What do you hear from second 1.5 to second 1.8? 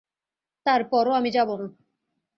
না।